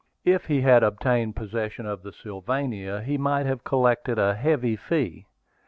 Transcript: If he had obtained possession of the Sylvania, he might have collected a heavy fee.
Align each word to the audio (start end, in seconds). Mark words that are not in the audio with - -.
If 0.25 0.45
he 0.45 0.61
had 0.61 0.81
obtained 0.81 1.35
possession 1.35 1.85
of 1.85 2.01
the 2.01 2.11
Sylvania, 2.11 3.03
he 3.03 3.19
might 3.19 3.45
have 3.45 3.63
collected 3.63 4.17
a 4.17 4.33
heavy 4.33 4.75
fee. 4.75 5.27